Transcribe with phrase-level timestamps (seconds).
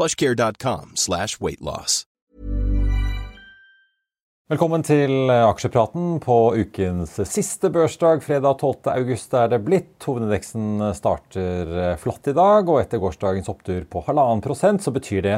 [0.00, 2.06] plushcare.com slash weightloss.
[4.50, 8.24] Velkommen til aksjepraten på ukens siste børsdag.
[8.24, 8.88] Fredag 12.
[8.96, 9.92] august er det blitt.
[10.02, 11.70] Hovedindeksen starter
[12.02, 15.36] flatt i dag, og etter gårsdagens opptur på halvannen prosent, så betyr det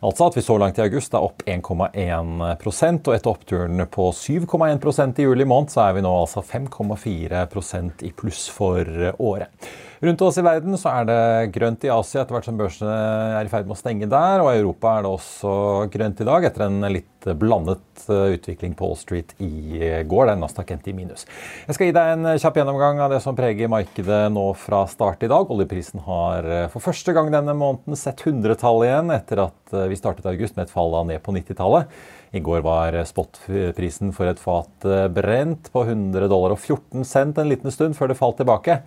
[0.00, 5.20] altså at vi så langt i august er opp 1,1 og etter oppturen på 7,1%
[5.20, 9.74] i juli måned, så er vi nå altså 5,4% i pluss for året.
[10.04, 12.94] Rundt oss i verden så er det grønt i Asia etter hvert som børsene
[13.38, 14.42] er i ferd med å stenge der.
[14.42, 15.52] Og i Europa er det også
[15.94, 20.26] grønt i dag etter en litt blandet eh, utvikling på Wall Street i går.
[20.28, 21.24] Der Nasdaq endte i minus.
[21.64, 25.24] Jeg skal gi deg en kjapp gjennomgang av det som preger markedet nå fra start
[25.24, 25.48] i dag.
[25.56, 30.00] Oljeprisen har eh, for første gang denne måneden sett hundretallet igjen etter at eh, vi
[30.02, 31.96] startet august med et fall av ned på 90-tallet.
[32.34, 37.46] I går var spotprisen for et fat brent på 100 dollar og 14 cent en
[37.46, 38.80] liten stund før det falt tilbake.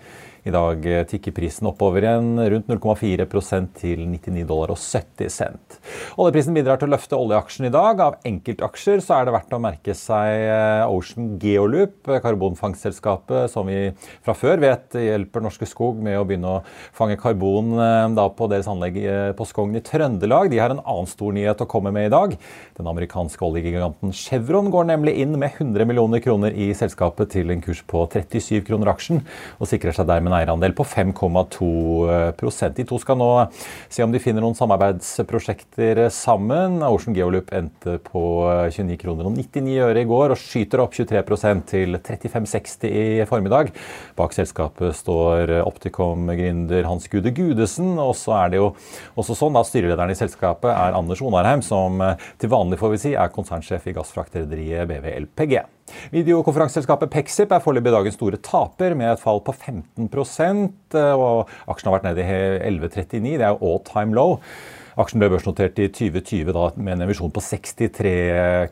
[0.47, 5.77] I dag eh, tikker prisen oppover igjen, rundt 0,4% til 99 dollar og 70 cent.
[6.15, 7.99] Oljeprisen bidrar til å løfte oljeaksjen i dag.
[8.03, 13.89] Av enkeltaksjer så er det verdt å merke seg eh, Ocean Geoloop, karbonfangstselskapet som vi
[14.23, 16.63] fra før vet hjelper Norske Skog med å begynne å
[16.95, 17.75] fange karbon
[18.15, 18.99] da, på deres anlegg
[19.37, 20.51] på Skogn i Trøndelag.
[20.53, 22.37] De har en annen stor nyhet å komme med i dag.
[22.79, 27.63] Den amerikanske oljegiganten Chevron går nemlig inn med 100 millioner kroner i selskapet til en
[27.63, 29.23] kurs på 37 kroner aksjen,
[29.59, 33.29] og sikrer seg dermed eierandel på 5,2% De to skal nå
[33.89, 36.81] se om de finner noen samarbeidsprosjekter sammen.
[36.85, 38.23] Ocean Geolup endte på
[38.73, 43.71] 29 kroner og 99 øre i går og skyter opp 23% til 35,60 i formiddag.
[44.17, 47.95] Bak selskapet står Opticom-gründer Hans Gude Gudesen.
[48.01, 48.73] Og så er det jo
[49.17, 52.01] også sånn at styrelederen i selskapet er Anders Onarheim, som
[52.39, 55.76] til vanlig får vi si er konsernsjef i gassfraktrederiet BVLPG.
[56.11, 61.97] Videokonferanseselskapet Pexip er foreløpig dagens store taper, med et fall på 15% og Aksjen har
[61.97, 63.37] vært nede i 11,39.
[63.37, 64.37] Det er all time low.
[64.97, 68.11] Aksjen ble børsnotert i 2020 da, med en emisjon på 63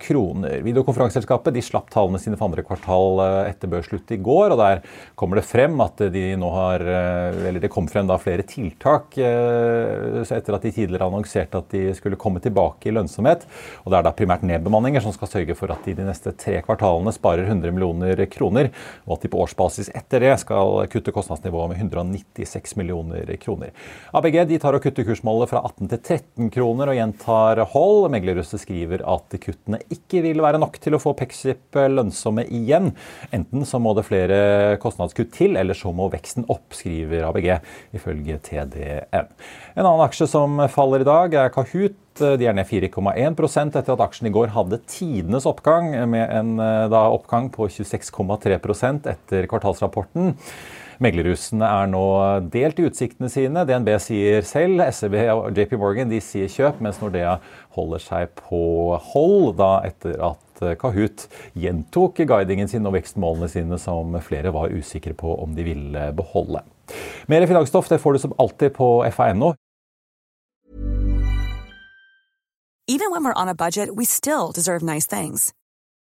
[0.02, 0.56] kroner.
[0.66, 4.56] Videokonferanseselskapet slapp tallene sine for andre kvartal eh, etter børsslutt i går.
[4.56, 4.82] og Der
[5.14, 9.20] kommer det frem at de nå har eh, eller det kom frem da flere tiltak
[9.22, 13.46] eh, etter at de tidligere annonserte at de skulle komme tilbake i lønnsomhet.
[13.84, 16.58] og Det er da primært nedbemanninger som skal sørge for at de de neste tre
[16.66, 18.72] kvartalene sparer 100 millioner kroner,
[19.06, 23.78] og at de på årsbasis etter det skal kutte kostnadsnivået med 196 millioner kroner.
[24.10, 28.08] ABG de tar og kutter kursmålet fra 18 til 30 13 kroner og gjentar hold.
[28.14, 32.94] Meglerhuset skriver at kuttene ikke vil være nok til å få Pexip lønnsomme igjen.
[33.36, 34.40] Enten så må det flere
[34.84, 37.50] kostnadskutt til, eller så må veksten opp, skriver ABG,
[37.98, 39.34] ifølge TDN.
[39.76, 42.00] En annen aksje som faller i dag, er Kahoot.
[42.16, 43.36] De er ned 4,1
[43.76, 46.56] etter at aksjen i går hadde tidenes oppgang, med en
[46.92, 50.32] da, oppgang på 26,3% etter kvartalsrapporten.
[51.04, 52.06] Meglerhusene er nå
[52.54, 53.66] delt i utsiktene sine.
[53.68, 57.38] DNB sier selv, SEB og JP Morgan de sier kjøp, mens Nordea
[57.76, 58.62] holder seg på
[59.12, 60.42] hold da etter at
[60.80, 61.26] Kahoot
[61.60, 66.64] gjentok guidingen sin og vekstmålene sine som flere var usikre på om de ville beholde.
[67.28, 69.56] Mer finansstoff det får du som alltid på fa.no.